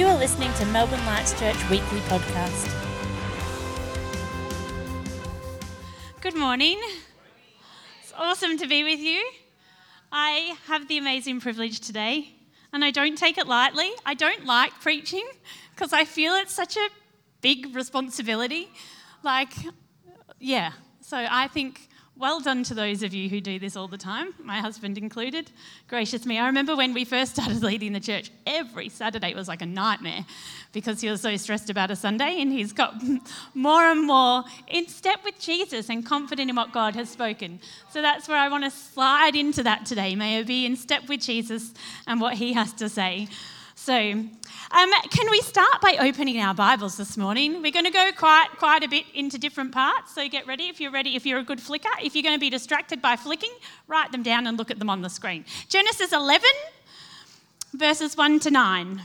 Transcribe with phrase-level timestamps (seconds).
[0.00, 2.74] You are listening to Melbourne Lights Church Weekly Podcast.
[6.22, 6.80] Good morning.
[8.00, 9.22] It's awesome to be with you.
[10.10, 12.32] I have the amazing privilege today,
[12.72, 13.90] and I don't take it lightly.
[14.06, 15.28] I don't like preaching
[15.74, 16.88] because I feel it's such a
[17.42, 18.70] big responsibility.
[19.22, 19.52] Like,
[20.38, 20.72] yeah.
[21.02, 21.89] So I think
[22.20, 25.50] well done to those of you who do this all the time, my husband included.
[25.88, 26.38] Gracious me.
[26.38, 30.26] I remember when we first started leading the church, every Saturday was like a nightmare
[30.72, 32.94] because he was so stressed about a Sunday and he's got
[33.54, 37.58] more and more in step with Jesus and confident in what God has spoken.
[37.90, 40.14] So that's where I want to slide into that today.
[40.14, 41.72] May I be in step with Jesus
[42.06, 43.28] and what he has to say.
[43.90, 47.60] So, um, can we start by opening our Bibles this morning?
[47.60, 50.14] We're going to go quite quite a bit into different parts.
[50.14, 51.16] So get ready if you're ready.
[51.16, 53.50] If you're a good flicker, if you're going to be distracted by flicking,
[53.88, 55.44] write them down and look at them on the screen.
[55.68, 56.48] Genesis 11,
[57.74, 59.02] verses 1 to 9.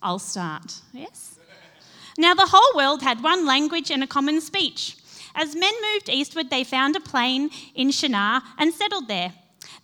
[0.00, 0.80] I'll start.
[0.94, 1.38] Yes.
[2.16, 4.96] Now the whole world had one language and a common speech.
[5.34, 9.34] As men moved eastward, they found a plain in Shinar and settled there.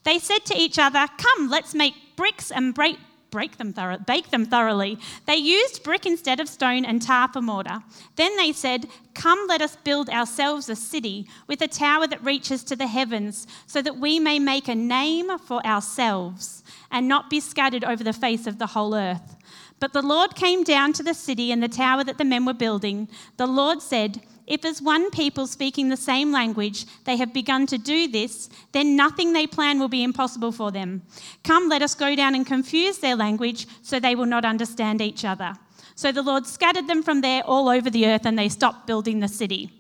[0.09, 2.99] They said to each other, Come, let's make bricks and break,
[3.31, 3.75] break them
[4.07, 4.99] bake them thoroughly.
[5.27, 7.83] They used brick instead of stone and tar for mortar.
[8.17, 12.65] Then they said, Come, let us build ourselves a city with a tower that reaches
[12.65, 17.39] to the heavens, so that we may make a name for ourselves and not be
[17.39, 19.37] scattered over the face of the whole earth.
[19.79, 22.55] But the Lord came down to the city and the tower that the men were
[22.55, 23.09] building.
[23.37, 27.77] The Lord said, if as one people speaking the same language they have begun to
[27.77, 31.03] do this, then nothing they plan will be impossible for them.
[31.45, 35.25] Come, let us go down and confuse their language so they will not understand each
[35.25, 35.55] other.
[35.95, 39.21] So the Lord scattered them from there all over the earth and they stopped building
[39.21, 39.71] the city.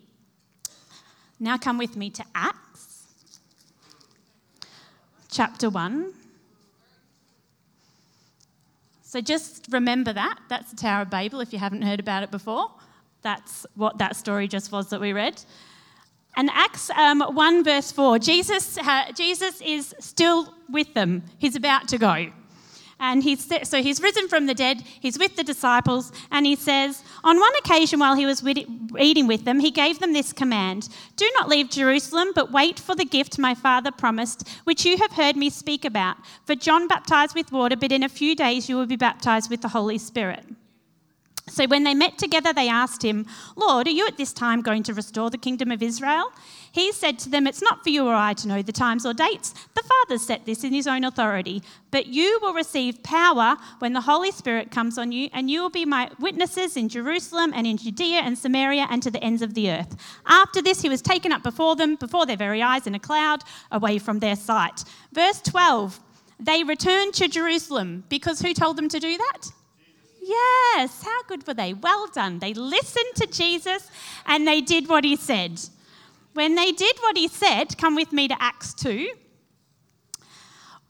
[1.41, 3.07] Now come with me to Acts
[5.31, 6.13] chapter 1.
[9.03, 10.39] So just remember that.
[10.51, 12.71] That's the Tower of Babel if you haven't heard about it before.
[13.23, 15.43] That's what that story just was that we read.
[16.37, 21.25] And Acts um, 1, verse 4, Jesus, uh, Jesus is still with them.
[21.39, 22.31] He's about to go.
[23.01, 27.05] And he's, so he's risen from the dead, he's with the disciples, and he says,
[27.23, 28.45] On one occasion while he was
[28.99, 32.97] eating with them, he gave them this command Do not leave Jerusalem, but wait for
[32.97, 36.17] the gift my Father promised, which you have heard me speak about.
[36.45, 39.63] For John baptized with water, but in a few days you will be baptized with
[39.63, 40.45] the Holy Spirit.
[41.49, 43.27] So when they met together, they asked him,
[43.57, 46.33] Lord, are you at this time going to restore the kingdom of Israel?
[46.71, 49.15] He said to them, It's not for you or I to know the times or
[49.15, 49.55] dates.
[49.75, 51.63] The Father set this in his own authority.
[51.91, 55.71] But you will receive power when the Holy Spirit comes on you, and you will
[55.71, 59.55] be my witnesses in Jerusalem and in Judea and Samaria and to the ends of
[59.55, 59.97] the earth.
[60.27, 63.43] After this, he was taken up before them, before their very eyes, in a cloud,
[63.73, 64.85] away from their sight.
[65.13, 65.99] Verse 12
[66.39, 69.51] They returned to Jerusalem because who told them to do that?
[70.29, 71.73] Yes, how good were they?
[71.73, 72.39] Well done.
[72.39, 73.91] They listened to Jesus
[74.27, 75.59] and they did what he said.
[76.35, 79.09] When they did what he said, come with me to Acts 2.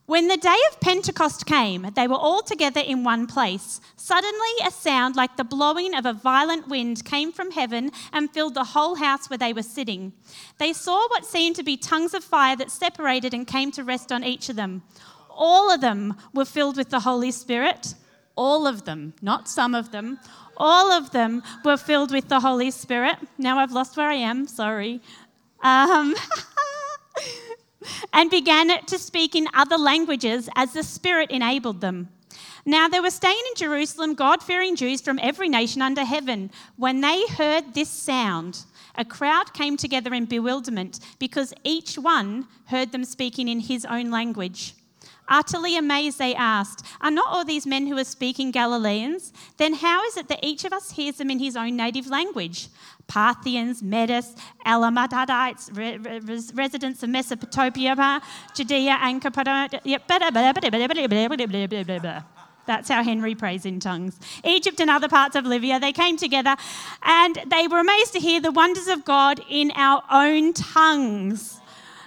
[0.06, 3.80] When the day of Pentecost came, they were all together in one place.
[3.94, 8.54] Suddenly, a sound like the blowing of a violent wind came from heaven and filled
[8.54, 10.14] the whole house where they were sitting.
[10.58, 14.10] They saw what seemed to be tongues of fire that separated and came to rest
[14.10, 14.82] on each of them.
[15.30, 17.94] All of them were filled with the Holy Spirit
[18.38, 20.18] all of them, not some of them,
[20.56, 23.16] all of them were filled with the Holy Spirit.
[23.36, 25.00] Now I've lost where I am, sorry.
[25.60, 26.14] Um,
[28.12, 32.08] and began to speak in other languages as the Spirit enabled them.
[32.64, 36.50] Now there were staying in Jerusalem God fearing Jews from every nation under heaven.
[36.76, 42.92] When they heard this sound, a crowd came together in bewilderment because each one heard
[42.92, 44.74] them speaking in his own language.
[45.28, 49.32] Utterly amazed, they asked, Are not all these men who are speaking Galileans?
[49.58, 52.68] Then how is it that each of us hears them in his own native language?
[53.06, 54.36] Parthians, Medes,
[54.66, 55.70] Elamites,
[56.54, 58.22] residents of Mesopotamia,
[58.54, 59.80] Judea, and Cappadocia.
[62.66, 64.20] That's how Henry prays in tongues.
[64.44, 66.54] Egypt and other parts of Libya, they came together
[67.02, 71.57] and they were amazed to hear the wonders of God in our own tongues.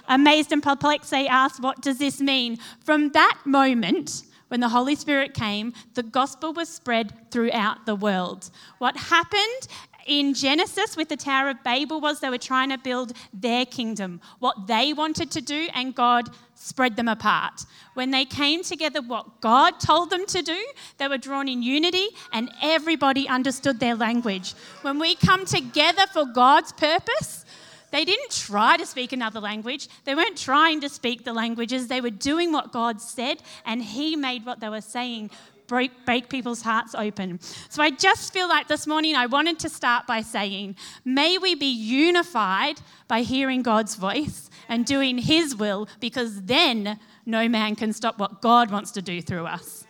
[0.08, 2.58] Amazed and perplexed, they asked, What does this mean?
[2.84, 8.50] From that moment, when the Holy Spirit came, the gospel was spread throughout the world.
[8.78, 9.68] What happened
[10.06, 14.20] in Genesis with the Tower of Babel was they were trying to build their kingdom,
[14.40, 17.64] what they wanted to do, and God spread them apart.
[17.94, 20.66] When they came together, what God told them to do,
[20.98, 24.54] they were drawn in unity and everybody understood their language.
[24.82, 27.44] When we come together for God's purpose,
[27.92, 29.88] They didn't try to speak another language.
[30.04, 31.86] They weren't trying to speak the languages.
[31.86, 35.30] They were doing what God said, and He made what they were saying
[35.68, 37.38] break, break people's hearts open.
[37.68, 41.54] So I just feel like this morning I wanted to start by saying, may we
[41.54, 47.92] be unified by hearing God's voice and doing His will, because then no man can
[47.92, 49.84] stop what God wants to do through us.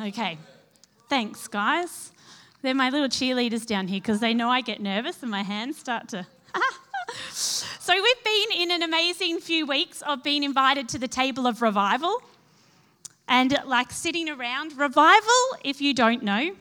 [0.00, 0.38] Okay,
[1.08, 2.12] thanks, guys.
[2.64, 5.76] They're my little cheerleaders down here because they know I get nervous and my hands
[5.76, 6.26] start to.
[7.30, 11.60] so, we've been in an amazing few weeks of being invited to the table of
[11.60, 12.22] revival
[13.28, 14.78] and like sitting around.
[14.78, 16.56] Revival, if you don't know,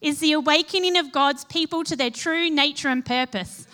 [0.00, 3.66] is the awakening of God's people to their true nature and purpose.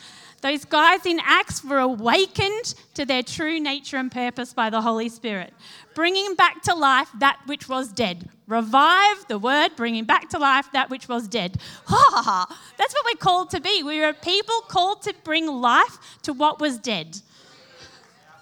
[0.44, 5.08] Those guys in Acts were awakened to their true nature and purpose by the Holy
[5.08, 5.54] Spirit,
[5.94, 8.28] bringing back to life that which was dead.
[8.46, 11.56] Revive the word, bringing back to life that which was dead.
[11.86, 12.60] Ha ha ha.
[12.76, 13.82] That's what we're called to be.
[13.82, 17.18] We are people called to bring life to what was dead.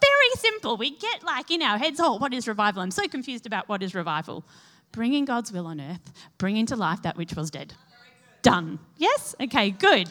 [0.00, 0.76] Very simple.
[0.76, 2.82] We get like in our heads, oh, what is revival?
[2.82, 4.42] I'm so confused about what is revival.
[4.90, 7.74] Bringing God's will on earth, bringing to life that which was dead.
[8.42, 8.80] Done.
[8.98, 9.36] Yes?
[9.40, 10.08] Okay, good.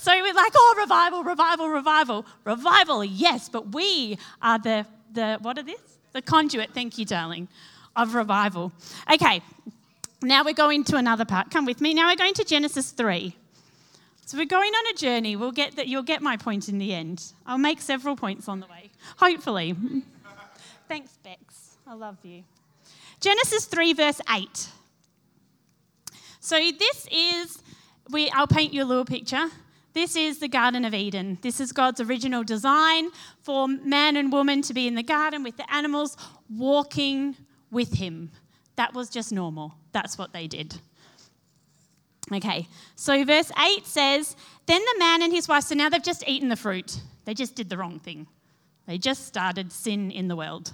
[0.00, 2.26] So we're like, oh, revival, revival, revival.
[2.44, 5.98] Revival, yes, but we are the, the what are this?
[6.12, 7.48] The conduit, thank you, darling,
[7.94, 8.72] of revival.
[9.12, 9.42] Okay,
[10.22, 11.50] now we're going to another part.
[11.50, 11.92] Come with me.
[11.92, 13.36] Now we're going to Genesis 3.
[14.24, 15.36] So we're going on a journey.
[15.36, 17.22] We'll get that you'll get my point in the end.
[17.44, 18.88] I'll make several points on the way.
[19.18, 19.76] Hopefully.
[20.88, 21.76] Thanks, Bex.
[21.86, 22.44] I love you.
[23.20, 24.68] Genesis 3, verse 8.
[26.40, 27.62] So this is
[28.08, 29.50] we I'll paint you a little picture.
[29.92, 31.38] This is the Garden of Eden.
[31.42, 33.10] This is God's original design
[33.42, 36.16] for man and woman to be in the garden with the animals,
[36.48, 37.36] walking
[37.70, 38.30] with Him.
[38.76, 39.74] That was just normal.
[39.92, 40.76] That's what they did.
[42.32, 46.22] Okay, so verse 8 says, Then the man and his wife, so now they've just
[46.28, 47.00] eaten the fruit.
[47.24, 48.28] They just did the wrong thing.
[48.86, 50.72] They just started sin in the world.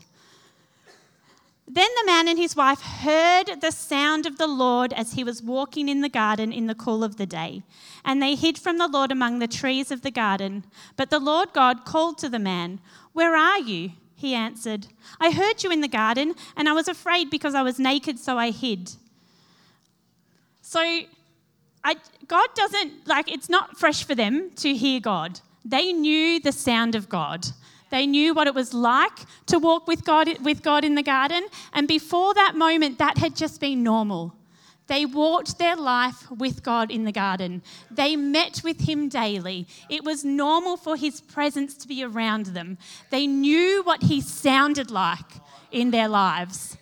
[1.69, 5.43] Then the man and his wife heard the sound of the Lord as he was
[5.43, 7.65] walking in the garden in the cool of the day.
[8.05, 10.65] And they hid from the Lord among the trees of the garden.
[10.97, 12.81] But the Lord God called to the man,
[13.13, 13.93] Where are you?
[14.15, 14.87] He answered,
[15.21, 18.39] I heard you in the garden, and I was afraid because I was naked, so
[18.39, 18.93] I hid.
[20.63, 20.81] So
[21.85, 21.97] I,
[22.27, 25.41] God doesn't, like, it's not fresh for them to hear God.
[25.65, 27.47] They knew the sound of God.
[27.91, 31.47] They knew what it was like to walk with God, with God in the garden.
[31.73, 34.35] And before that moment, that had just been normal.
[34.87, 37.63] They walked their life with God in the garden.
[37.91, 39.67] They met with Him daily.
[39.89, 42.79] It was normal for His presence to be around them.
[43.11, 45.41] They knew what He sounded like
[45.73, 46.77] in their lives.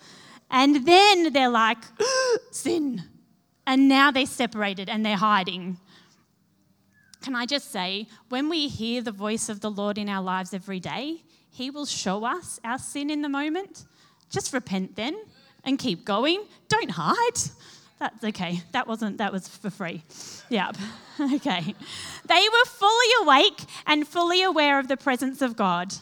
[0.51, 1.79] And then they're like,
[2.51, 3.05] sin.
[3.67, 5.79] And now they're separated and they're hiding.
[7.25, 10.53] Can I just say, when we hear the voice of the Lord in our lives
[10.53, 13.87] every day, He will show us our sin in the moment.
[14.29, 15.17] Just repent then
[15.65, 16.45] and keep going.
[16.69, 17.41] Don't hide.
[17.99, 18.61] That's okay.
[18.73, 20.03] That wasn't, that was for free.
[20.51, 20.77] Yep.
[21.37, 21.75] okay.
[22.29, 25.95] They were fully awake and fully aware of the presence of God.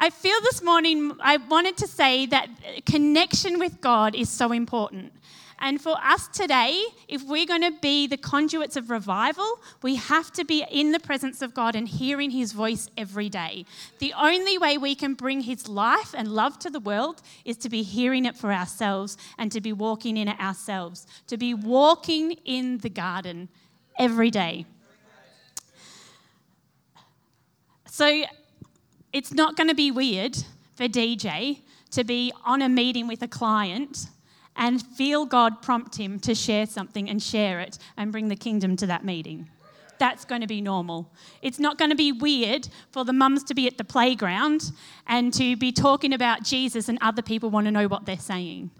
[0.00, 2.48] I feel this morning I wanted to say that
[2.86, 5.12] connection with God is so important.
[5.60, 10.32] And for us today, if we're going to be the conduits of revival, we have
[10.32, 13.64] to be in the presence of God and hearing His voice every day.
[13.98, 17.68] The only way we can bring His life and love to the world is to
[17.68, 22.32] be hearing it for ourselves and to be walking in it ourselves, to be walking
[22.44, 23.48] in the garden
[23.98, 24.64] every day.
[27.86, 28.22] So
[29.12, 30.36] it's not going to be weird
[30.76, 34.06] for DJ to be on a meeting with a client
[34.58, 38.76] and feel God prompt him to share something and share it and bring the kingdom
[38.76, 39.48] to that meeting.
[39.98, 41.10] That's going to be normal.
[41.40, 44.72] It's not going to be weird for the mums to be at the playground
[45.06, 48.70] and to be talking about Jesus and other people want to know what they're saying.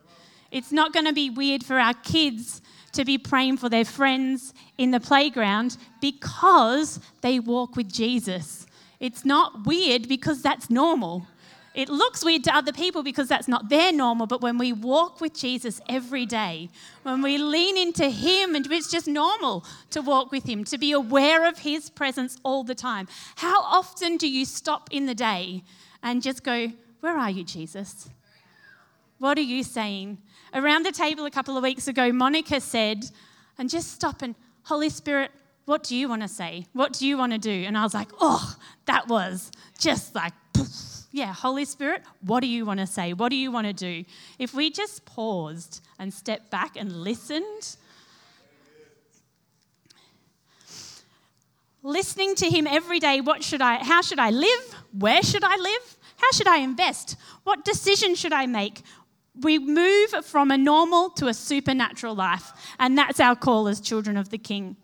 [0.50, 2.60] It's not going to be weird for our kids
[2.92, 8.66] to be praying for their friends in the playground because they walk with Jesus.
[8.98, 11.26] It's not weird because that's normal.
[11.74, 15.20] It looks weird to other people because that's not their normal, but when we walk
[15.20, 16.70] with Jesus every day,
[17.02, 20.92] when we lean into Him, and it's just normal to walk with Him, to be
[20.92, 23.06] aware of His presence all the time.
[23.36, 25.62] How often do you stop in the day
[26.02, 28.08] and just go, Where are you, Jesus?
[29.18, 30.18] What are you saying?
[30.54, 33.04] Around the table a couple of weeks ago, Monica said,
[33.58, 34.34] and just stop and,
[34.64, 35.30] Holy Spirit,
[35.64, 36.66] what do you want to say?
[36.72, 37.50] What do you want to do?
[37.50, 38.56] And I was like, oh,
[38.86, 43.12] that was just like, poof yeah, Holy Spirit, what do you want to say?
[43.12, 44.04] What do you want to do?
[44.38, 47.76] If we just paused and stepped back and listened,
[51.82, 53.20] listening to him every day.
[53.20, 54.74] What should I, how should I live?
[54.92, 55.96] Where should I live?
[56.16, 57.16] How should I invest?
[57.44, 58.82] What decision should I make?
[59.40, 64.16] We move from a normal to a supernatural life, and that's our call as children
[64.16, 64.76] of the King.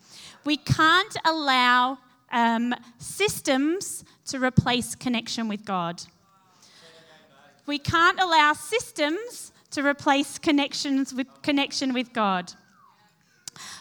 [0.45, 1.99] We can't allow
[2.31, 6.03] um, systems to replace connection with God.
[7.67, 12.53] We can't allow systems to replace connections with connection with God.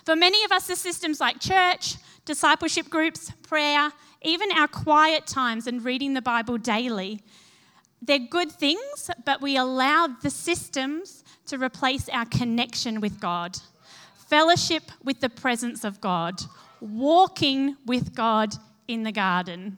[0.06, 5.68] For many of us, the systems like church, discipleship groups, prayer, even our quiet times
[5.68, 7.22] and reading the Bible daily,
[8.02, 13.58] they're good things, but we allow the systems to replace our connection with God,
[14.28, 16.42] fellowship with the presence of God,
[16.82, 18.56] walking with God
[18.88, 19.78] in the garden,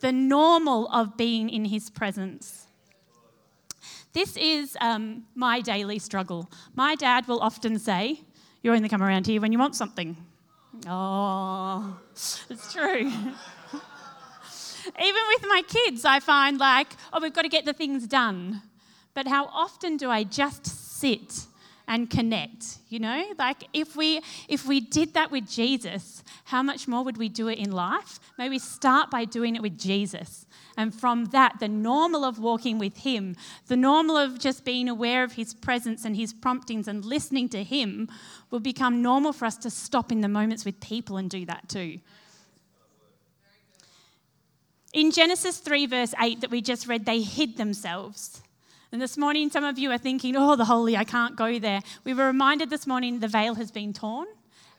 [0.00, 2.65] the normal of being in His presence.
[4.16, 6.48] This is um, my daily struggle.
[6.74, 8.22] My dad will often say,
[8.62, 10.16] You only come around here when you want something.
[10.88, 13.12] Oh, it's true.
[15.02, 18.62] Even with my kids, I find like, oh, we've got to get the things done.
[19.12, 21.42] But how often do I just sit
[21.86, 22.78] and connect?
[22.88, 27.18] You know, like if we if we did that with Jesus, how much more would
[27.18, 28.18] we do it in life?
[28.38, 30.46] Maybe start by doing it with Jesus.
[30.76, 35.24] And from that, the normal of walking with Him, the normal of just being aware
[35.24, 38.08] of His presence and His promptings and listening to Him
[38.50, 41.68] will become normal for us to stop in the moments with people and do that
[41.68, 41.98] too.
[44.92, 48.42] In Genesis 3, verse 8, that we just read, they hid themselves.
[48.92, 51.80] And this morning, some of you are thinking, oh, the holy, I can't go there.
[52.04, 54.26] We were reminded this morning the veil has been torn.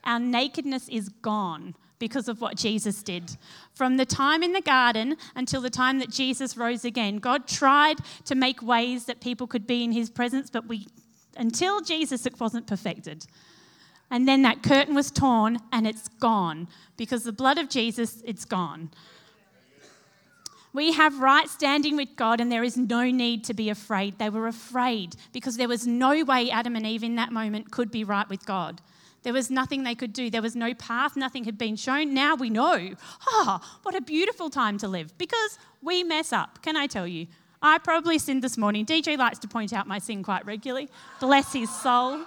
[0.03, 3.37] Our nakedness is gone because of what Jesus did.
[3.73, 7.97] From the time in the garden until the time that Jesus rose again, God tried
[8.25, 10.87] to make ways that people could be in his presence, but we,
[11.35, 13.25] until Jesus, it wasn't perfected.
[14.09, 18.45] And then that curtain was torn and it's gone because the blood of Jesus, it's
[18.45, 18.89] gone.
[20.73, 24.19] We have right standing with God, and there is no need to be afraid.
[24.19, 27.89] They were afraid because there was no way Adam and Eve in that moment could
[27.89, 28.79] be right with God.
[29.24, 30.29] There was nothing they could do.
[30.29, 31.15] There was no path.
[31.15, 32.13] Nothing had been shown.
[32.13, 32.95] Now we know.
[33.27, 36.62] Ah, oh, what a beautiful time to live because we mess up.
[36.62, 37.27] Can I tell you?
[37.62, 38.86] I probably sinned this morning.
[38.86, 40.89] DJ likes to point out my sin quite regularly.
[41.19, 42.21] Bless his soul.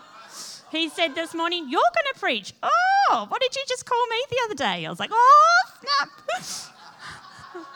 [0.70, 2.52] He said this morning, You're going to preach.
[2.62, 4.86] Oh, what did you just call me the other day?
[4.86, 6.66] I was like, Oh, snap.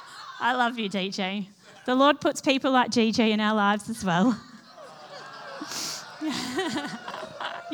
[0.41, 1.47] I love you, DJ.
[1.87, 4.39] The Lord puts people like DJ in our lives as well.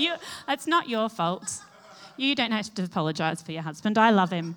[0.00, 0.14] you,
[0.48, 1.60] it's not your fault.
[2.16, 3.96] You don't have to apologize for your husband.
[3.96, 4.56] I love him.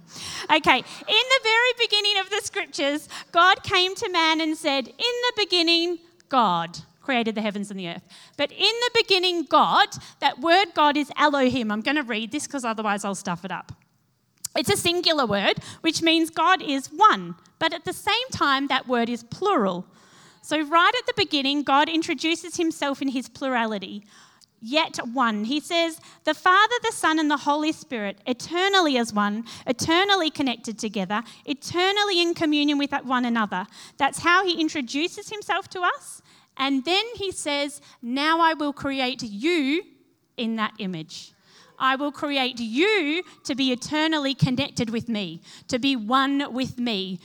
[0.54, 4.96] Okay, in the very beginning of the scriptures, God came to man and said, In
[4.98, 8.04] the beginning, God created the heavens and the earth.
[8.38, 11.72] But in the beginning, God, that word God is Elohim.
[11.72, 13.72] I'm going to read this because otherwise I'll stuff it up.
[14.56, 18.88] It's a singular word, which means God is one, but at the same time, that
[18.88, 19.86] word is plural.
[20.42, 24.04] So, right at the beginning, God introduces himself in his plurality,
[24.64, 25.44] yet one.
[25.44, 30.80] He says, The Father, the Son, and the Holy Spirit, eternally as one, eternally connected
[30.80, 33.68] together, eternally in communion with one another.
[33.98, 36.22] That's how he introduces himself to us.
[36.58, 39.84] And then he says, Now I will create you
[40.38, 41.34] in that image.
[41.78, 47.20] I will create you to be eternally connected with me, to be one with me.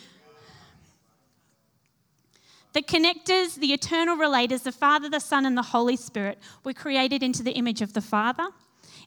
[2.72, 7.22] The connectors, the eternal relators, the Father, the Son, and the Holy Spirit were created
[7.22, 8.48] into the image of the Father,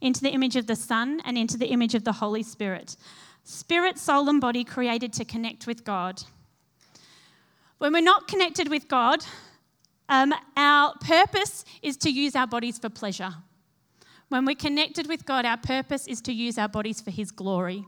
[0.02, 2.96] into the image of the Son, and into the image of the Holy Spirit.
[3.44, 6.24] Spirit, soul, and body created to connect with God.
[7.78, 9.26] When we're not connected with God,
[10.10, 13.34] um, our purpose is to use our bodies for pleasure.
[14.30, 17.86] When we're connected with God, our purpose is to use our bodies for His glory.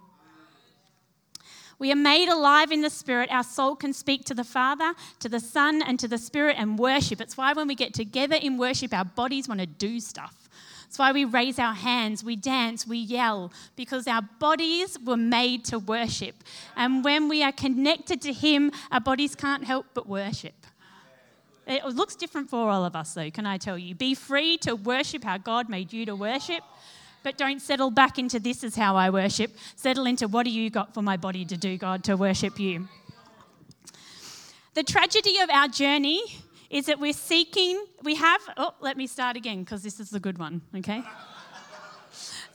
[1.79, 3.29] We are made alive in the Spirit.
[3.31, 6.77] Our soul can speak to the Father, to the Son, and to the Spirit and
[6.79, 7.19] worship.
[7.19, 10.49] It's why when we get together in worship, our bodies want to do stuff.
[10.87, 15.65] It's why we raise our hands, we dance, we yell, because our bodies were made
[15.65, 16.35] to worship.
[16.75, 20.53] And when we are connected to Him, our bodies can't help but worship.
[21.65, 23.95] It looks different for all of us, though, can I tell you?
[23.95, 26.61] Be free to worship how God made you to worship,
[27.23, 29.51] but don't settle back into this is how I worship.
[29.75, 32.87] Settle into what do you got for my body to do, God, to worship you.
[34.73, 36.21] The tragedy of our journey
[36.69, 40.19] is that we're seeking, we have, oh, let me start again because this is the
[40.19, 41.03] good one, okay?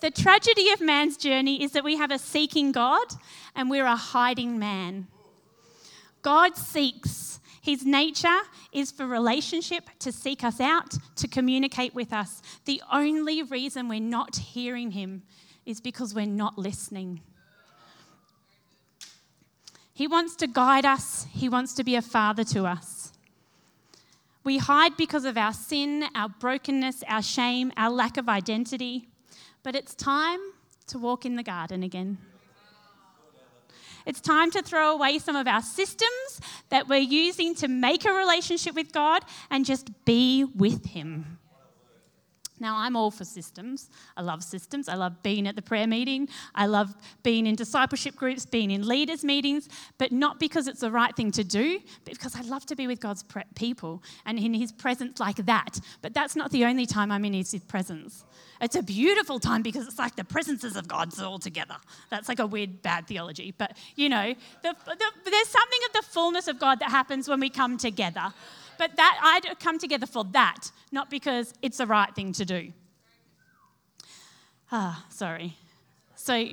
[0.01, 3.07] the tragedy of man's journey is that we have a seeking God
[3.55, 5.07] and we're a hiding man.
[6.23, 8.41] God seeks his nature
[8.73, 12.43] is for relationship, to seek us out, to communicate with us.
[12.65, 15.23] The only reason we're not hearing him
[15.67, 17.21] is because we're not listening.
[19.93, 23.12] He wants to guide us, He wants to be a father to us.
[24.45, 29.09] We hide because of our sin, our brokenness, our shame, our lack of identity.
[29.65, 30.38] But it's time
[30.87, 32.19] to walk in the garden again.
[34.09, 38.11] It's time to throw away some of our systems that we're using to make a
[38.11, 41.38] relationship with God and just be with Him.
[42.61, 43.91] Now, I'm all for systems.
[44.17, 44.88] I love systems.
[44.88, 46.29] I love being at the prayer meeting.
[46.55, 50.91] I love being in discipleship groups, being in leaders' meetings, but not because it's the
[50.91, 53.25] right thing to do, but because I love to be with God's
[53.55, 55.81] people and in His presence like that.
[56.03, 58.25] But that's not the only time I'm in His presence.
[58.61, 61.77] It's a beautiful time because it's like the presences of God's all together.
[62.11, 63.55] That's like a weird, bad theology.
[63.57, 67.41] But, you know, the, the, there's something of the fullness of God that happens when
[67.41, 68.33] we come together.
[68.79, 72.73] But that I'd come together for that, not because it's the right thing to do.
[74.71, 75.57] Ah, sorry.
[76.15, 76.47] So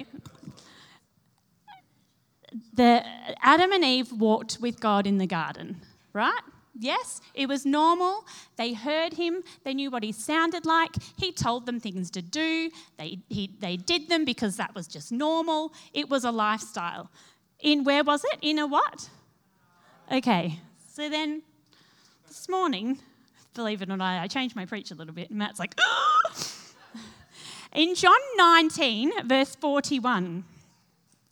[2.74, 3.03] the
[3.41, 5.82] Adam and Eve walked with God in the garden,
[6.13, 6.41] right?
[6.77, 8.25] Yes, it was normal.
[8.58, 9.44] They heard him.
[9.63, 10.91] They knew what he sounded like.
[11.17, 12.70] He told them things to do.
[12.98, 15.74] They, he, they did them because that was just normal.
[15.94, 17.10] It was a lifestyle.
[17.62, 18.39] In where was it?
[18.41, 19.10] In a what?
[20.12, 20.60] Okay,
[20.94, 21.44] so then
[22.27, 23.00] this morning,
[23.53, 25.79] believe it or not, I changed my preach a little bit, and Matt's like,
[27.74, 30.44] in John 19, verse 41,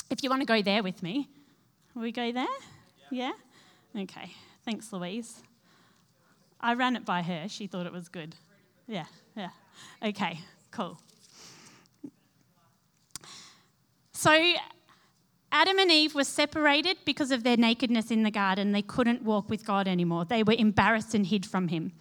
[0.10, 1.30] if you want to go there with me,
[1.94, 2.46] will we go there?
[3.12, 3.32] Yeah?
[3.94, 4.04] yeah?
[4.04, 4.32] Okay.
[4.66, 5.44] Thanks, Louise.
[6.60, 7.48] I ran it by her.
[7.50, 8.36] She thought it was good.
[8.88, 9.50] Yeah, yeah.
[10.02, 10.40] Okay,
[10.72, 10.98] cool.
[14.14, 14.32] So,
[15.54, 18.72] Adam and Eve were separated because of their nakedness in the garden.
[18.72, 20.26] They couldn't walk with God anymore.
[20.26, 21.94] They were embarrassed and hid from Him.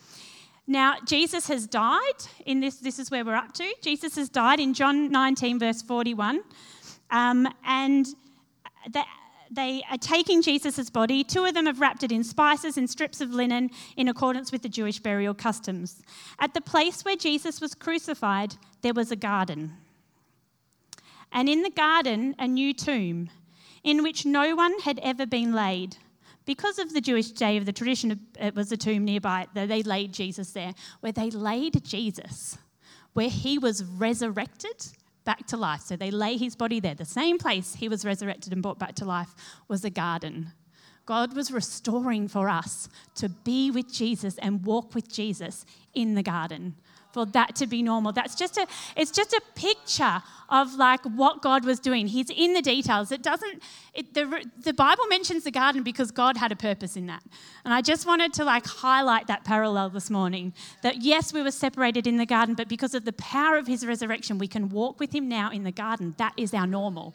[0.66, 2.00] Now, Jesus has died.
[2.46, 3.74] In this, this is where we're up to.
[3.82, 6.40] Jesus has died in John 19, verse 41.
[7.10, 8.06] Um, and
[8.90, 9.04] the,
[9.50, 11.22] they are taking Jesus' body.
[11.22, 14.62] Two of them have wrapped it in spices and strips of linen in accordance with
[14.62, 16.00] the Jewish burial customs.
[16.38, 19.74] At the place where Jesus was crucified, there was a garden.
[21.32, 23.28] And in the garden, a new tomb
[23.84, 25.96] in which no one had ever been laid.
[26.44, 30.12] Because of the Jewish day of the tradition, it was a tomb nearby, they laid
[30.12, 32.58] Jesus there, where they laid Jesus,
[33.12, 34.86] where he was resurrected
[35.24, 35.82] back to life.
[35.82, 36.94] So they lay his body there.
[36.94, 39.34] The same place he was resurrected and brought back to life
[39.68, 40.52] was a garden.
[41.06, 45.64] God was restoring for us to be with Jesus and walk with Jesus
[45.94, 46.76] in the garden
[47.12, 48.12] for that to be normal.
[48.12, 52.06] That's just a it's just a picture of like what God was doing.
[52.06, 53.12] He's in the details.
[53.12, 53.62] It doesn't
[53.94, 57.22] it, the the Bible mentions the garden because God had a purpose in that.
[57.64, 61.50] And I just wanted to like highlight that parallel this morning that yes, we were
[61.50, 64.98] separated in the garden, but because of the power of his resurrection, we can walk
[64.98, 66.14] with him now in the garden.
[66.18, 67.14] That is our normal.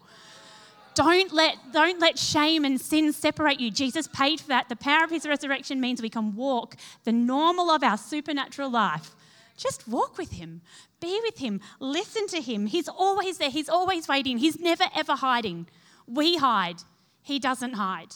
[0.97, 3.69] Don't let, don't let shame and sin separate you.
[3.69, 4.67] Jesus paid for that.
[4.67, 9.11] The power of his resurrection means we can walk the normal of our supernatural life
[9.57, 10.61] just walk with him,
[11.01, 12.67] be with him, listen to him.
[12.67, 15.67] He's always there, he's always waiting, he's never ever hiding.
[16.07, 16.77] We hide,
[17.21, 18.15] he doesn't hide.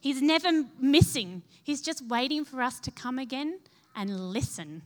[0.00, 3.60] He's never missing, he's just waiting for us to come again
[3.96, 4.82] and listen.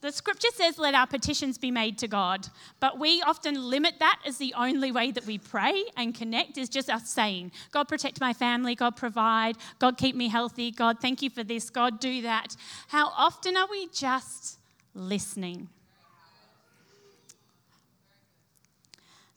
[0.00, 2.46] The scripture says, let our petitions be made to God,
[2.78, 6.68] but we often limit that as the only way that we pray and connect is
[6.68, 11.20] just us saying, God, protect my family, God, provide, God, keep me healthy, God, thank
[11.20, 12.54] you for this, God, do that.
[12.88, 14.58] How often are we just
[14.94, 15.68] listening?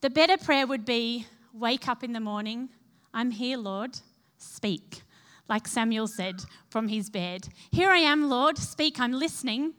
[0.01, 2.69] The better prayer would be, wake up in the morning,
[3.15, 3.97] I'm here, Lord,
[4.37, 5.01] speak.
[5.49, 6.35] Like Samuel said
[6.69, 9.73] from his bed, Here I am, Lord, speak, I'm listening.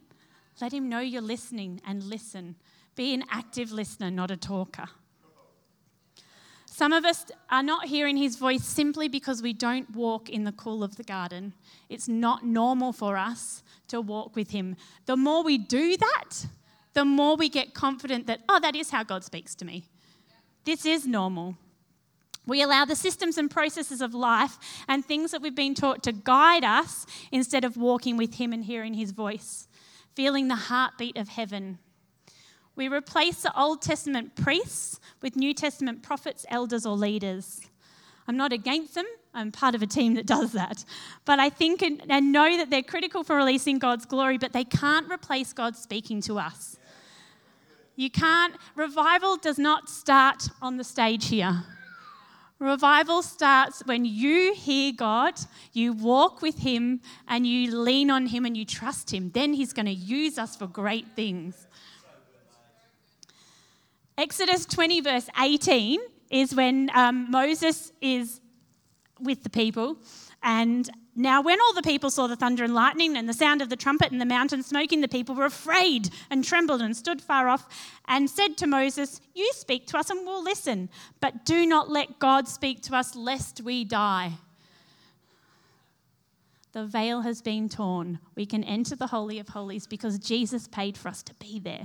[0.61, 2.57] Let him know you're listening and listen.
[2.95, 4.89] Be an active listener, not a talker.
[6.67, 10.53] Some of us are not hearing his voice simply because we don't walk in the
[10.53, 11.53] cool of the garden.
[11.91, 14.77] It's not normal for us to walk with him.
[15.05, 16.47] The more we do that,
[16.95, 19.85] the more we get confident that, oh, that is how God speaks to me.
[20.65, 21.57] This is normal.
[22.47, 24.57] We allow the systems and processes of life
[24.89, 28.65] and things that we've been taught to guide us instead of walking with Him and
[28.65, 29.69] hearing His voice
[30.15, 31.79] feeling the heartbeat of heaven.
[32.75, 37.61] We replace the Old Testament priests with New Testament prophets, elders, or leaders.
[38.27, 40.85] I'm not against them, I'm part of a team that does that.
[41.25, 45.11] But I think and, know that they're critical for releasing God's glory, but they can't
[45.11, 46.77] replace God speaking to us.
[47.97, 51.65] You can't, revival does not start on the stage here.
[52.63, 55.35] Revival starts when you hear God,
[55.73, 59.33] you walk with Him, and you lean on Him and you trust Him.
[59.35, 61.67] Then He's going to use us for great things.
[64.17, 65.99] Exodus 20, verse 18
[66.31, 68.41] is when um, Moses is
[69.19, 69.97] with the people.
[70.45, 73.69] And now, when all the people saw the thunder and lightning and the sound of
[73.69, 77.49] the trumpet and the mountain smoking, the people were afraid and trembled and stood far
[77.49, 77.69] off
[78.09, 80.89] and said to Moses, You speak to us and we'll listen,
[81.21, 84.33] but do not let God speak to us lest we die.
[86.73, 88.19] The veil has been torn.
[88.35, 91.85] We can enter the Holy of Holies because Jesus paid for us to be there.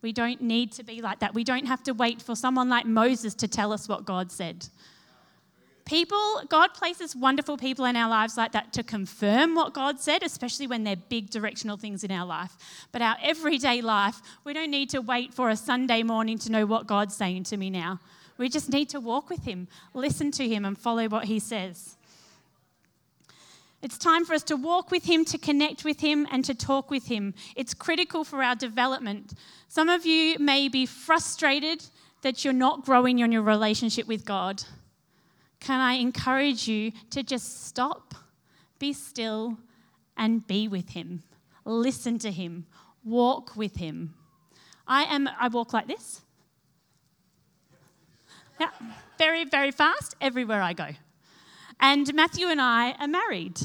[0.00, 1.34] We don't need to be like that.
[1.34, 4.68] We don't have to wait for someone like Moses to tell us what God said.
[5.86, 10.24] People, God places wonderful people in our lives like that to confirm what God said,
[10.24, 12.56] especially when they're big directional things in our life.
[12.90, 16.66] But our everyday life, we don't need to wait for a Sunday morning to know
[16.66, 18.00] what God's saying to me now.
[18.36, 21.96] We just need to walk with Him, listen to Him, and follow what He says.
[23.80, 26.90] It's time for us to walk with Him, to connect with Him, and to talk
[26.90, 27.32] with Him.
[27.54, 29.34] It's critical for our development.
[29.68, 31.84] Some of you may be frustrated
[32.22, 34.64] that you're not growing in your relationship with God.
[35.60, 38.14] Can I encourage you to just stop,
[38.78, 39.58] be still,
[40.16, 41.22] and be with Him?
[41.64, 42.66] Listen to Him,
[43.04, 44.14] walk with Him.
[44.86, 46.22] I am, I walk like this.
[48.60, 48.70] Yeah,
[49.18, 50.88] very, very fast everywhere I go.
[51.80, 53.60] And Matthew and I are married.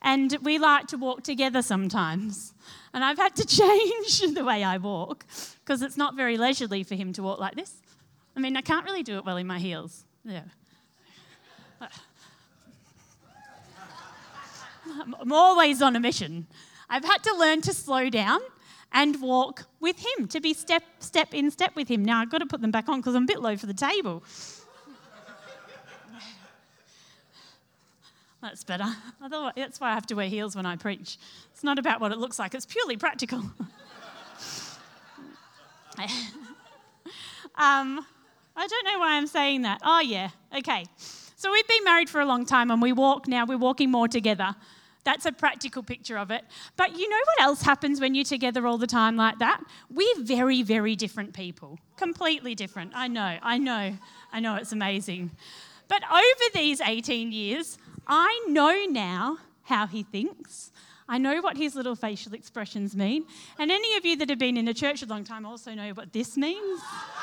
[0.00, 2.54] And we like to walk together sometimes.
[2.94, 5.26] And I've had to change the way I walk
[5.64, 7.82] because it's not very leisurely for him to walk like this.
[8.36, 10.04] I mean, I can't really do it well in my heels.
[10.24, 10.42] Yeah.
[15.00, 16.46] I'm always on a mission.
[16.88, 18.40] I've had to learn to slow down
[18.92, 22.04] and walk with him, to be step, step in step with him.
[22.04, 23.74] Now, I've got to put them back on because I'm a bit low for the
[23.74, 24.22] table.
[28.40, 28.86] That's better.
[29.20, 31.18] That's why I have to wear heels when I preach.
[31.52, 33.38] It's not about what it looks like, it's purely practical.
[37.56, 38.06] um,
[38.56, 39.80] I don't know why I'm saying that.
[39.84, 40.30] Oh, yeah.
[40.56, 40.84] Okay.
[41.38, 44.08] So we've been married for a long time and we walk now, we're walking more
[44.08, 44.56] together.
[45.04, 46.44] That's a practical picture of it.
[46.76, 49.60] But you know what else happens when you're together all the time like that?
[49.88, 51.78] We're very, very different people.
[51.96, 52.90] Completely different.
[52.92, 53.96] I know, I know,
[54.32, 55.30] I know it's amazing.
[55.86, 60.72] But over these 18 years, I know now how he thinks.
[61.08, 63.26] I know what his little facial expressions mean.
[63.60, 65.90] And any of you that have been in a church a long time also know
[65.90, 66.80] what this means.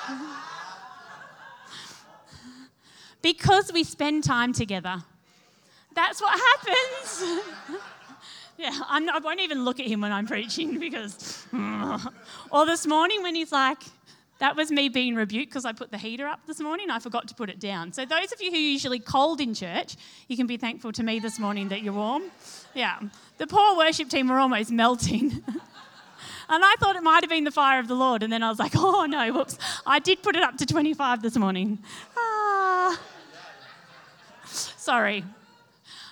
[3.26, 5.04] because we spend time together.
[5.96, 7.42] That's what happens.
[8.60, 11.48] yeah, not, i won't even look at him when I'm preaching because.
[12.52, 13.80] or this morning when he's like,
[14.38, 16.92] that was me being rebuked because I put the heater up this morning.
[16.92, 17.94] I forgot to put it down.
[17.94, 19.96] So, those of you who are usually cold in church,
[20.28, 22.26] you can be thankful to me this morning that you're warm.
[22.76, 23.00] Yeah.
[23.40, 25.32] The poor worship team were almost melting.
[25.52, 28.22] and I thought it might have been the fire of the Lord.
[28.22, 29.58] And then I was like, oh no, whoops.
[29.84, 31.80] I did put it up to 25 this morning.
[32.16, 33.00] Ah.
[34.86, 35.24] Sorry.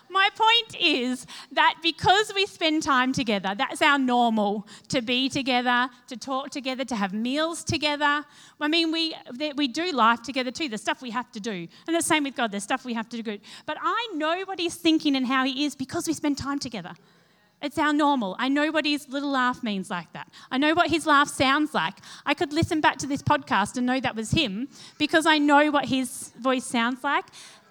[0.09, 5.89] My point is that because we spend time together, that's our normal to be together,
[6.07, 8.25] to talk together, to have meals together.
[8.59, 9.15] I mean, we,
[9.55, 10.69] we do life together too.
[10.69, 11.67] There's stuff we have to do.
[11.85, 13.37] And the same with God, there's stuff we have to do.
[13.67, 16.95] But I know what He's thinking and how He is because we spend time together.
[17.61, 18.35] It's our normal.
[18.39, 20.27] I know what his little laugh means like that.
[20.51, 21.93] I know what his laugh sounds like.
[22.25, 25.71] I could listen back to this podcast and know that was him because I know
[25.71, 27.23] what his voice sounds like.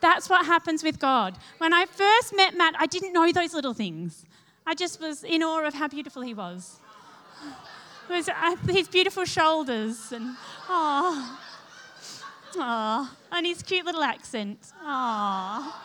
[0.03, 1.38] That's what happens with God.
[1.59, 4.27] When I first met Matt, I didn't know those little things.
[4.67, 6.81] I just was in awe of how beautiful he was.
[8.11, 10.37] Uh, his beautiful shoulders and
[10.69, 11.41] oh,
[12.57, 14.59] oh, and his cute little accent.
[14.83, 15.81] Oh,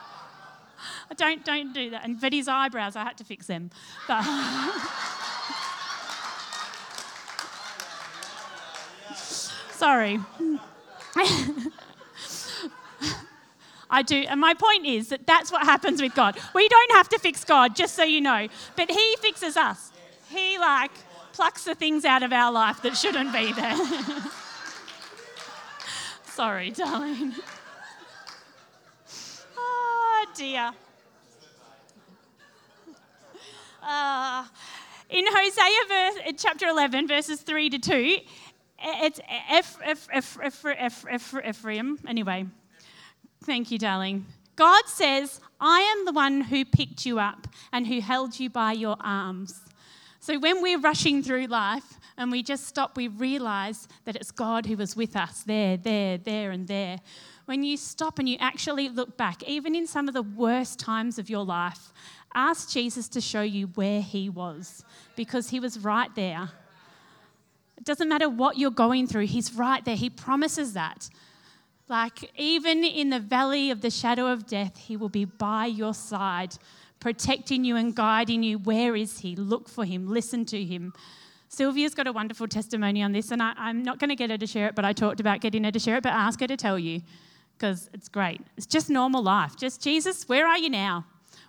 [1.16, 2.04] don't don't do that.
[2.04, 3.70] And but his eyebrows, I had to fix them.
[4.10, 4.24] But,
[9.72, 10.20] sorry.
[13.90, 14.16] I do.
[14.16, 16.38] And my point is that that's what happens with God.
[16.54, 18.48] We don't have to fix God, just so you know.
[18.76, 19.92] But He fixes us.
[20.30, 20.92] He, like,
[21.34, 23.78] plucks the things out of our life that shouldn't be there.
[26.26, 27.34] Sorry, darling.
[29.58, 30.72] Oh, dear.
[33.82, 34.46] Uh,
[35.10, 38.18] in Hosea verse, chapter 11, verses 3 to 2,
[38.80, 39.20] it's
[41.44, 42.46] Ephraim, anyway,
[43.44, 44.26] Thank you, darling.
[44.56, 48.74] God says, I am the one who picked you up and who held you by
[48.74, 49.62] your arms.
[50.20, 54.66] So when we're rushing through life and we just stop, we realize that it's God
[54.66, 56.98] who was with us there, there, there, and there.
[57.46, 61.18] When you stop and you actually look back, even in some of the worst times
[61.18, 61.94] of your life,
[62.34, 64.84] ask Jesus to show you where he was
[65.16, 66.50] because he was right there.
[67.78, 69.96] It doesn't matter what you're going through, he's right there.
[69.96, 71.10] He promises that.
[71.90, 75.94] Like, even in the valley of the shadow of death, He will be by your
[75.94, 76.56] side,
[77.00, 78.58] protecting you and guiding you.
[78.58, 79.36] Where is He?
[79.36, 80.94] Look for Him, listen to Him.
[81.50, 84.38] Sylvia's got a wonderful testimony on this, and I, am not going to get her
[84.38, 86.48] to share it, but I talked about getting her to share it, but ask her
[86.48, 87.02] to tell you
[87.58, 88.42] because it's great.
[88.58, 89.56] It's just normal life.
[89.56, 91.06] Just, Jesus, where are you now?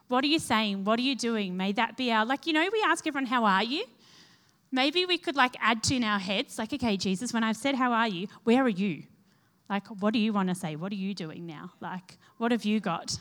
[0.07, 0.85] What are you saying?
[0.85, 1.57] What are you doing?
[1.57, 3.85] May that be our, like, you know, we ask everyone, how are you?
[4.71, 7.75] Maybe we could like add to in our heads, like, okay, Jesus, when I've said,
[7.75, 8.29] how are you?
[8.45, 9.03] Where are you?
[9.69, 10.77] Like, what do you want to say?
[10.77, 11.73] What are you doing now?
[11.81, 13.19] Like, what have you got?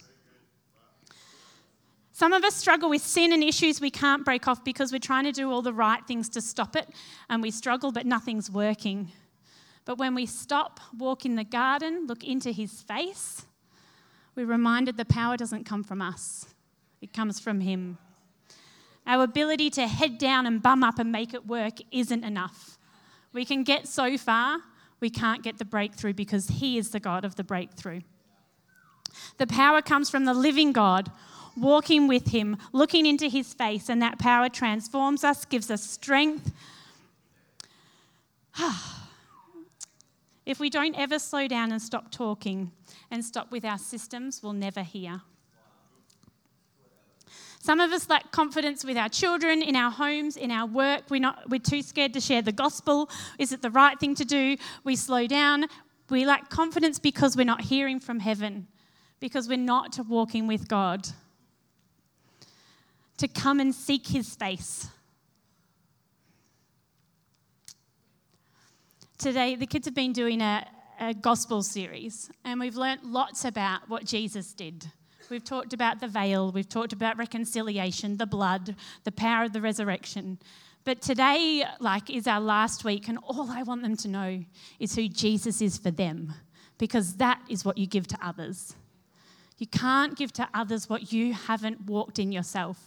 [2.13, 5.25] Some of us struggle with sin and issues we can't break off because we're trying
[5.25, 6.89] to do all the right things to stop it
[7.29, 9.11] and we struggle, but nothing's working.
[9.85, 13.45] But when we stop, walk in the garden, look into his face,
[14.35, 16.47] we're reminded the power doesn't come from us,
[17.01, 17.97] it comes from him.
[19.05, 22.77] Our ability to head down and bum up and make it work isn't enough.
[23.31, 24.59] We can get so far,
[24.99, 28.01] we can't get the breakthrough because he is the God of the breakthrough.
[29.37, 31.11] The power comes from the living God
[31.57, 36.51] walking with Him, looking into His face, and that power transforms us, gives us strength.
[40.45, 42.71] if we don't ever slow down and stop talking
[43.11, 45.21] and stop with our systems, we'll never hear.
[47.67, 51.01] Some of us lack confidence with our children, in our homes, in our work.
[51.09, 53.09] We're, not, we're too scared to share the gospel.
[53.39, 54.55] Is it the right thing to do?
[54.85, 55.65] We slow down.
[56.09, 58.67] We lack confidence because we're not hearing from heaven,
[59.19, 61.09] because we're not walking with God
[63.17, 64.87] to come and seek his face.
[69.17, 70.65] Today, the kids have been doing a,
[71.01, 74.89] a gospel series, and we've learnt lots about what Jesus did.
[75.29, 79.59] We've talked about the veil, we've talked about reconciliation, the blood, the power of the
[79.59, 80.39] resurrection.
[80.85, 84.45] But today, like, is our last week, and all I want them to know
[84.79, 86.33] is who Jesus is for them,
[86.77, 88.75] because that is what you give to others.
[89.57, 92.77] You can't give to others what you haven't walked in yourself.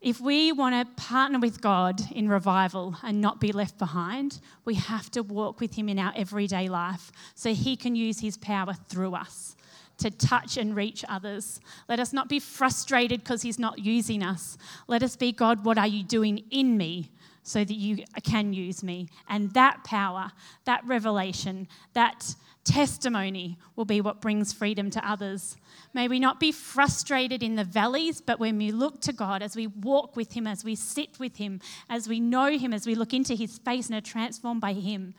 [0.00, 4.74] If we want to partner with God in revival and not be left behind, we
[4.74, 8.74] have to walk with Him in our everyday life so He can use His power
[8.88, 9.56] through us
[9.98, 11.60] to touch and reach others.
[11.88, 14.58] Let us not be frustrated because He's not using us.
[14.88, 17.10] Let us be, God, what are you doing in me?
[17.42, 19.08] So that you can use me.
[19.28, 20.32] And that power,
[20.64, 25.56] that revelation, that testimony will be what brings freedom to others.
[25.92, 29.54] May we not be frustrated in the valleys, but when we look to God, as
[29.54, 32.94] we walk with Him, as we sit with Him, as we know Him, as we
[32.94, 35.14] look into His face and are transformed by Him,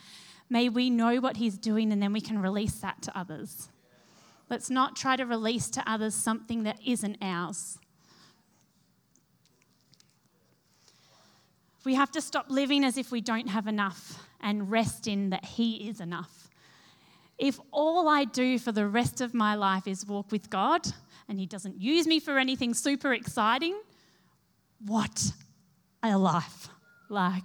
[0.49, 3.69] may we know what He's doing and then we can release that to others.
[4.49, 7.79] Let's not try to release to others something that isn't ours.
[11.83, 15.45] We have to stop living as if we don't have enough and rest in that
[15.45, 16.49] He is enough.
[17.37, 20.87] If all I do for the rest of my life is walk with God
[21.27, 23.79] and He doesn't use me for anything super exciting,
[24.85, 25.31] what
[26.01, 26.69] a life.
[27.09, 27.43] Like,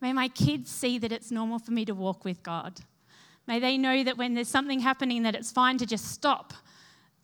[0.00, 2.80] may my kids see that it's normal for me to walk with God.
[3.46, 6.54] May they know that when there's something happening, that it's fine to just stop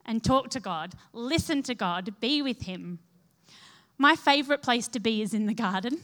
[0.04, 2.98] and talk to God, listen to God, be with Him.
[3.98, 5.98] My favourite place to be is in the garden.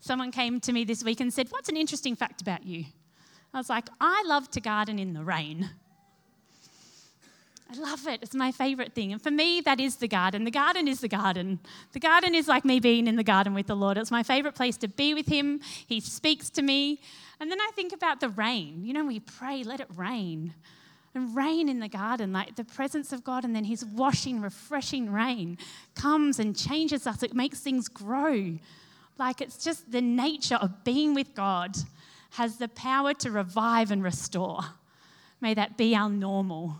[0.00, 2.86] Someone came to me this week and said, What's an interesting fact about you?
[3.54, 5.70] I was like, I love to garden in the rain.
[7.72, 8.20] I love it.
[8.22, 9.12] It's my favorite thing.
[9.12, 10.44] And for me, that is the garden.
[10.44, 11.58] The garden is the garden.
[11.92, 13.96] The garden is like me being in the garden with the Lord.
[13.96, 15.60] It's my favorite place to be with Him.
[15.86, 17.00] He speaks to me.
[17.40, 18.84] And then I think about the rain.
[18.84, 20.52] You know, we pray, let it rain.
[21.14, 25.10] And rain in the garden, like the presence of God, and then His washing, refreshing
[25.10, 25.56] rain
[25.94, 27.22] comes and changes us.
[27.22, 28.58] It makes things grow.
[29.18, 31.76] Like it's just the nature of being with God
[32.32, 34.60] has the power to revive and restore.
[35.40, 36.76] May that be our normal.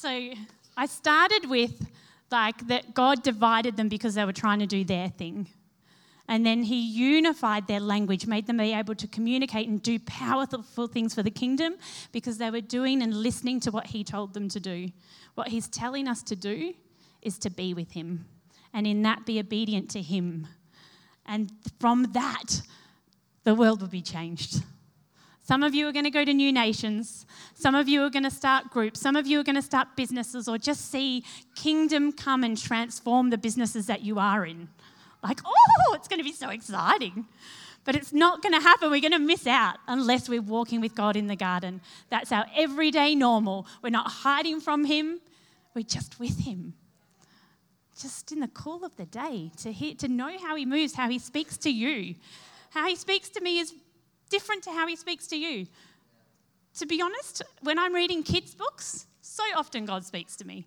[0.00, 0.30] So
[0.78, 1.86] I started with
[2.30, 5.46] like that God divided them because they were trying to do their thing.
[6.26, 10.86] And then he unified their language, made them be able to communicate and do powerful
[10.86, 11.74] things for the kingdom
[12.12, 14.88] because they were doing and listening to what he told them to do.
[15.34, 16.72] What he's telling us to do
[17.20, 18.24] is to be with him
[18.72, 20.46] and in that be obedient to him.
[21.26, 22.62] And from that,
[23.44, 24.62] the world will be changed.
[25.50, 27.26] Some of you are going to go to new nations.
[27.54, 29.00] Some of you are going to start groups.
[29.00, 31.24] Some of you are going to start businesses or just see
[31.56, 34.68] kingdom come and transform the businesses that you are in.
[35.24, 37.26] Like, oh, it's going to be so exciting.
[37.84, 38.92] But it's not going to happen.
[38.92, 41.80] We're going to miss out unless we're walking with God in the garden.
[42.10, 43.66] That's our everyday normal.
[43.82, 45.18] We're not hiding from Him,
[45.74, 46.74] we're just with Him
[48.00, 51.10] just in the cool of the day to hear, to know how he moves, how
[51.10, 52.14] he speaks to you.
[52.70, 53.74] How he speaks to me is
[54.30, 55.66] different to how He speaks to you.
[56.78, 60.66] To be honest, when I'm reading kids' books, so often God speaks to me.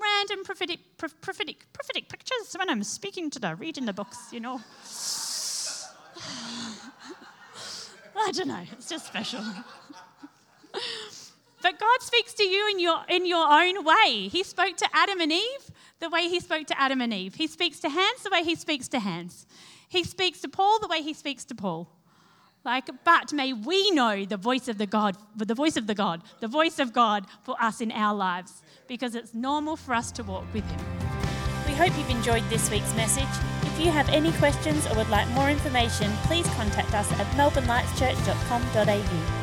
[0.00, 4.60] Random prophetic, prophetic, prophetic pictures when I'm speaking to the reading the books, you know.
[8.16, 9.40] I don't know, it's just special.
[11.62, 14.28] but God speaks to you in your, in your own way.
[14.28, 17.34] He spoke to Adam and Eve the way He spoke to Adam and Eve.
[17.34, 19.46] He speaks to Hans the way He speaks to Hans.
[19.88, 21.88] He speaks to Paul the way He speaks to Paul.
[22.64, 26.22] Like, but may we know the voice of the God, the voice of the God,
[26.40, 30.22] the voice of God for us in our lives, because it's normal for us to
[30.22, 30.80] walk with Him.
[31.66, 33.24] We hope you've enjoyed this week's message.
[33.62, 39.39] If you have any questions or would like more information, please contact us at melbournelightschurch.com.au.